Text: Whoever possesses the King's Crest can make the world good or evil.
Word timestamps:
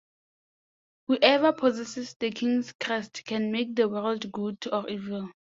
Whoever 1.05 1.53
possesses 1.53 2.15
the 2.15 2.31
King's 2.31 2.71
Crest 2.79 3.23
can 3.23 3.51
make 3.51 3.75
the 3.75 3.87
world 3.87 4.31
good 4.31 4.57
or 4.73 4.89
evil. 4.89 5.29